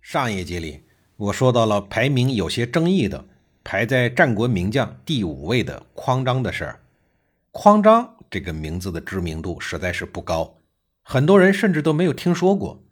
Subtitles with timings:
[0.00, 0.82] 上一集里，
[1.16, 3.26] 我说到了排名有些争议的，
[3.62, 6.80] 排在战国名将第五位的匡章的事儿。
[7.52, 10.58] 匡章这个名字的知名度实在是不高，
[11.02, 12.82] 很多人甚至都没有听说过。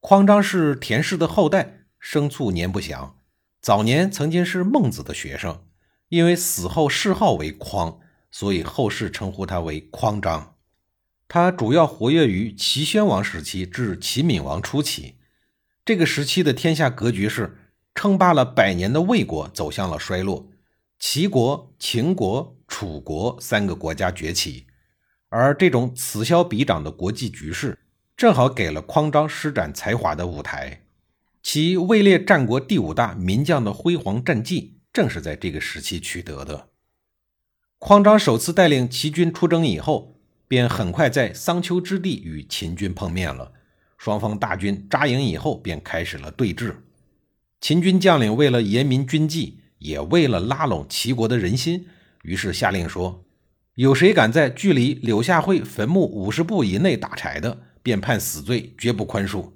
[0.00, 3.16] 匡章是田氏的后代，生卒年不详，
[3.60, 5.64] 早年曾经是孟子的学生，
[6.10, 7.98] 因为死后谥号为匡，
[8.30, 10.54] 所以后世称呼他为匡章。
[11.26, 15.16] 他主要活跃于齐宣王时期至齐闵王初期。
[15.84, 17.58] 这个时期的天下格局是，
[17.92, 20.48] 称霸了百年的魏国走向了衰落，
[21.00, 24.66] 齐国、秦国、楚国三个国家崛起，
[25.28, 27.80] 而这种此消彼长的国际局势，
[28.16, 30.82] 正好给了匡章施展才华的舞台。
[31.42, 36.68] 其位列战国第五大名将的辉煌战绩，正是在这个时期取得的。
[37.80, 43.54] 匡章首次带领齐军出征以后，便很快在桑丘之地与秦军碰面了。
[44.02, 46.74] 双方大军扎营以后，便开始了对峙。
[47.60, 51.86] 秦军将领为了严明军纪，也为了拉拢齐国的人心，
[52.22, 53.24] 于是下令说
[53.76, 59.52] ：“有谁敢在距离柳下惠坟墓五十步以内打柴的，便判死罪，绝不宽恕。”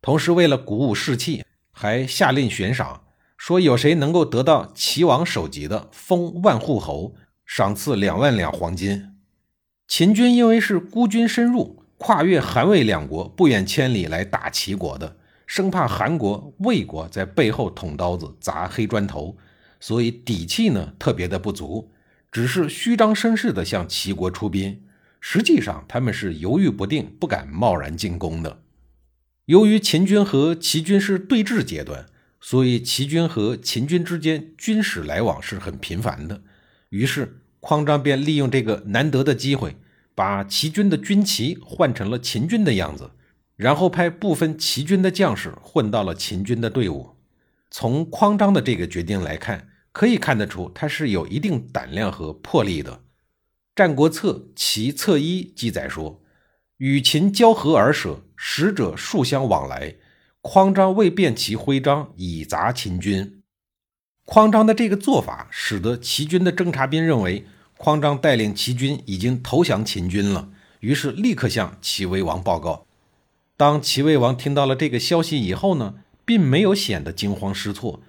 [0.00, 3.02] 同时，为了鼓舞士气，还下令悬赏，
[3.36, 9.16] 说有谁能够得到齐王首级的，封万户侯，赏赐两万两黄金。
[9.88, 11.82] 秦军因为是孤军深入。
[11.96, 19.36] 跨越韩魏两国不远千里来打齐国的，生怕韩国、魏国在背后捅刀子、砸黑砖头，
[19.80, 21.92] 所以底气呢特别的不足，
[22.32, 24.82] 只是虚张声势的向齐国出兵。
[25.20, 28.60] 实际上他们是犹豫不定，不敢贸然进攻的。
[29.46, 32.06] 由于秦军和齐军是对峙阶段，
[32.40, 36.42] 所以齐军和秦军之间军使来往是很频繁的。
[36.90, 39.76] 于是匡章便利用这个难得的机会。
[40.14, 43.10] 把齐军的军旗换成了秦军的样子，
[43.56, 47.16] 然后派部分齐军的将士混到了秦军的队伍。
[47.70, 52.92] 从匡章的这个决定来看，可以看得出他是有一定胆量和魄力的。
[53.74, 56.22] 《战国策·齐策一》记载说
[56.78, 59.96] ：“与秦交合而舍，使者数相往来。
[60.40, 63.42] 匡章未变其徽章，以杂秦军。”
[64.24, 67.44] 匡章的这个做法，使得齐军的侦察兵认为。
[67.76, 72.86] 匡章带领齐军已经投降秦军了，于是立刻向齐威王报告。
[73.56, 78.00] 当齐威王听到了这个消息以后呢，并没有显得惊慌失措，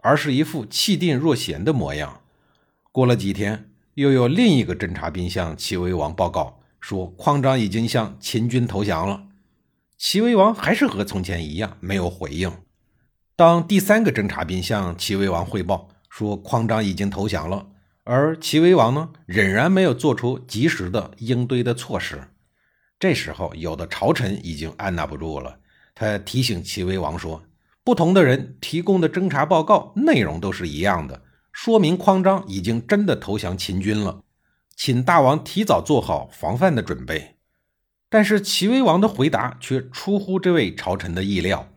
[0.00, 2.20] 而是一副气定若闲的模样。
[2.90, 9.24] 过了几天，又有另一个侦察兵向齐威王报告说，匡章已经向秦军投降了。
[9.96, 12.52] 齐威王还是和从前一样，没有回应。
[13.34, 17.66] 当第三个侦察兵向齐威王汇报说，匡章已经投降了。
[18.04, 22.28] 而齐威王呢，仍然没有做出及时的应对的措施。
[22.98, 25.58] 这时候，有的朝臣已经按捺不住了，
[25.94, 27.44] 他提醒齐威王说
[27.84, 34.22] ：“不同的人提供的侦察报告内容都是一样的，说明匡章已经真的投降秦军了，
[34.74, 37.36] 请大王提早做好防范的准备。”
[38.10, 41.68] 但是齐威王的回答却出乎这位朝臣的意料，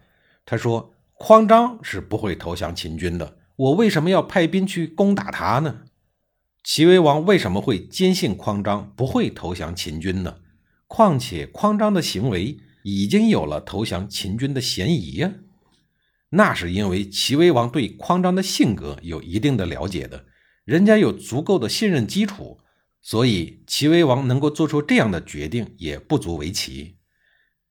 [0.44, 5.82] 他说：“匡章是不会投降秦军的，我为什么要派兵去攻打他呢？”
[6.66, 10.38] 齐威王为什么会坚信匡章不会投降秦军呢？
[10.88, 15.32] 况且匡章的行为已经有了投降秦军的嫌疑呀。
[16.30, 20.26] 那是因为齐威王对匡章的性格有一定的了解的，
[20.64, 22.60] 人家有足够的信任基础，
[23.00, 26.98] 所以齐威王能够做出这样的决定也不足为奇。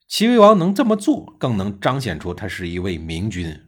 [0.06, 3.60] 齐威王能这么做，更能彰显出他是一位明君。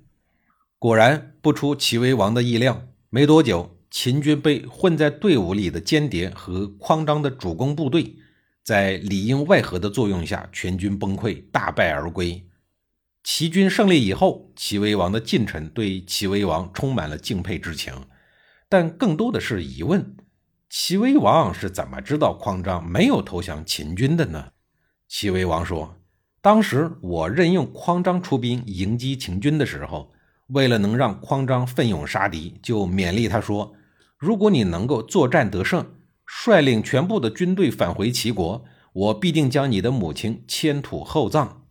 [0.78, 3.75] 果然不出齐威王的意料，没多久。
[3.98, 8.16] 秦军被混在队伍里的间谍和匡章的主攻部队，
[8.62, 12.46] 在里应外合的作用下，全军崩溃，大败而归。
[13.24, 17.94] 齐军胜利以后，齐威王的近臣对齐威王充满了敬佩之情，
[18.68, 20.14] 但更多的是疑问：
[20.68, 24.48] 齐威王是怎么知道匡章没有投降秦军的呢？
[25.08, 25.96] 齐威王说
[26.42, 30.12] ：“当时我任用匡章出兵迎击秦军的时候。”
[30.48, 33.74] 为了能让匡章奋勇杀敌，就勉励他说
[34.18, 41.64] ：“如果你能够作战得胜，率领全部的军队返回齐国，我必定将你的母亲迁土厚葬。”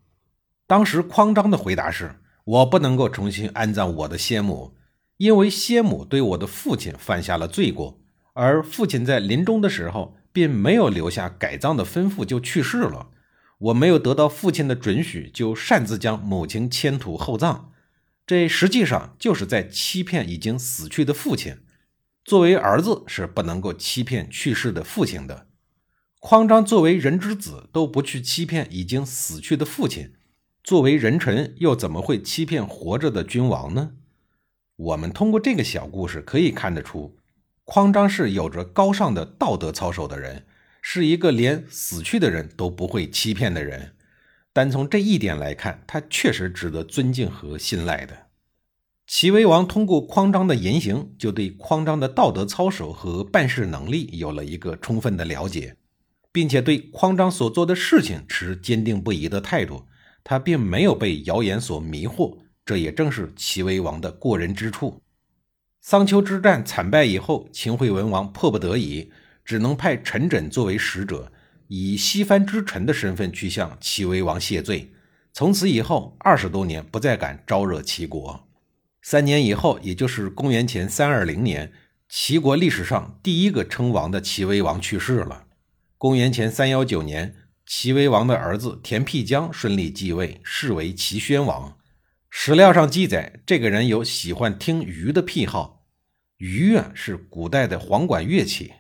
[0.68, 2.16] 当时匡章的回答是
[2.46, 4.76] ：“我不能够重新安葬我的先母，
[5.18, 8.00] 因为先母对我的父亲犯下了罪过，
[8.34, 13.10] 而父亲在临终的时候并没有留下改葬的吩咐就去世了。
[13.58, 17.72] 我没有得到父亲的准许，就擅自将母亲迁土厚葬，
[18.28, 21.58] 这实际上就是在欺骗已经死去的父亲。
[22.26, 25.46] 作为儿子是不能够欺骗去世的父亲的。
[26.20, 30.16] 匡章作为人之子都不去欺骗已经死去的父亲，
[30.64, 33.92] 作为人臣又怎么会欺骗活着的君王呢？
[34.76, 37.16] 我们通过这个小故事可以看得出，
[37.64, 40.48] 匡章是有着高尚的道德操守的人。
[40.88, 43.96] 是一个连死去的人都不会欺骗的人，
[44.54, 48.25] 单从这一点来看，他确实值得尊敬和信赖的。
[49.08, 55.78] 齐威王通过匡章的言行，就对匡章的道德操守和办事能力有了一个充分的了解，
[56.32, 59.86] 并且对匡章所做的事情持坚定不移的态度。
[60.24, 65.04] 他并没有被谣言所迷惑，这也正是齐威王的过人之处。
[65.82, 69.12] 桑丘之战惨败以后，秦惠文王迫不得已。
[69.46, 71.32] 只能派陈轸作为使者，
[71.68, 74.92] 以西藩之臣的身份去向齐威王谢罪。
[75.32, 78.45] 从此以后，二十多年不再敢招惹齐国。
[79.08, 81.72] 三年以后，也就是公元前三二零年，
[82.10, 85.44] 齐国历史上第一个称王的齐威王去世了。
[86.00, 87.36] 公元前三幺九年，
[87.68, 91.78] 齐威王的儿子田辟疆顺利继位，是为齐宣王。
[92.32, 95.86] 史料上记载，这个人有喜欢听竽的癖好，
[96.40, 98.74] 竽啊是古代的簧管乐器。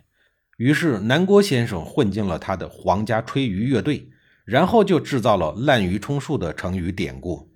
[0.57, 4.09] 于是南郭先生混进了他的皇家吹竽乐队，
[4.43, 7.51] 然后就制造了“滥竽充数”的成语典故。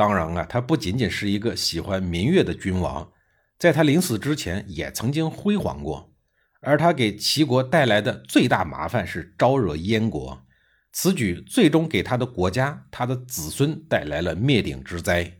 [0.00, 3.12] 当然啊，他不仅仅是一个喜欢民乐的君王，
[3.58, 6.14] 在他临死之前也曾经辉煌过。
[6.62, 10.42] 而他给齐国带来的最大麻烦是招惹燕国，
[10.90, 15.34] 此举最终给他的国家、他的子孙带来了灭顶之灾。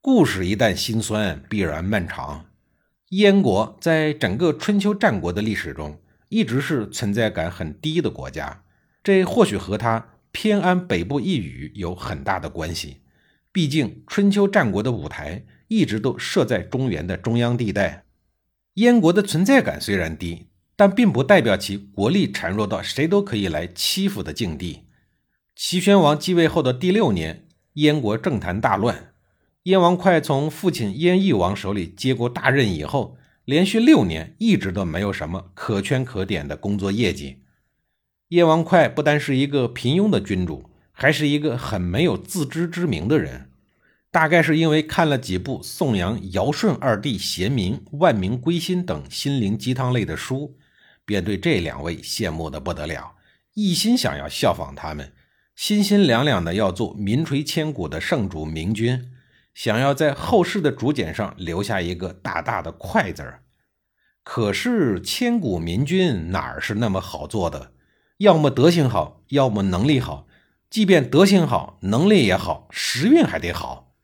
[0.00, 2.46] 故事一旦心酸，必然漫长。
[3.10, 6.00] 燕国在整个春秋战国的历史中，
[6.30, 8.64] 一直是存在感很低的国家。
[9.04, 13.02] 这或许和他偏安北部一隅有很大的关系。
[13.52, 18.04] 毕竟春秋战国的舞台一直都设在中原的中央地带。
[18.74, 24.84] 燕国的存在感虽然低，但并不代表其国力孱弱到谁都可以来欺负的境地。
[25.56, 29.12] 齐宣王继位后的第六年，燕国政坛大乱。
[29.64, 37.42] 燕王哙从父亲燕翼王手里接过大任以后，连续六年一直都没有什么可圈可点的工作业绩。
[38.28, 40.67] 燕王哙不单是一个平庸的君主，
[41.00, 43.52] 还是一个很没有自知之明的人。
[44.10, 50.56] 大概是因为看了几部颂扬尧舜二帝贤明、万民归心等心灵鸡汤类的书，
[51.04, 53.12] 便对这两位羡慕的不得了，
[53.54, 55.12] 一心想要效仿他们，
[55.54, 59.12] 心心两两的要做名垂千古的圣主明君。
[59.54, 63.42] 想要在后世的竹简上留下一个大大的“快”字儿，
[64.24, 67.70] 可是千古明君哪儿是那么好做的？
[68.16, 70.26] 要么德行好，要么能力好。
[70.70, 73.94] 即便德行好，能力也好，时运还得好。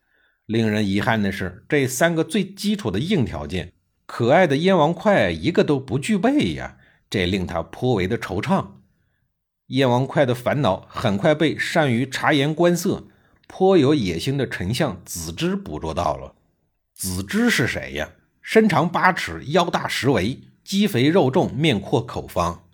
[0.47, 3.73] 令人遗憾的是，这三个最基础的硬条件，
[4.07, 6.77] 可爱的燕王哙一个都不具备呀！
[7.11, 8.67] 这令他颇为的惆怅。
[9.69, 13.09] 燕王哙的烦恼很快被善于察言观色。
[13.47, 16.35] 颇有野心的丞相子之捕捉到了。
[16.94, 18.11] 子之是谁呀？
[18.41, 22.65] 身长八尺，腰大十围，肌肥肉重，面阔口方。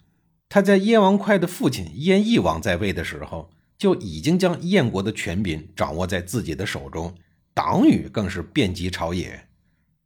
[0.48, 7.14] 他在燕王哙的父亲燕翼王在位的时候，就已经将燕国的权柄掌握在自己的手中，
[7.54, 9.48] 党羽更是遍及朝野。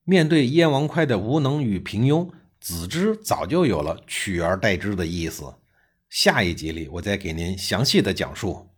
[0.04, 5.52] 面对燕王哙的无能与平庸，子之早就有了取而代之的意思。
[6.08, 8.68] 下一集里，我再给您详细的讲述。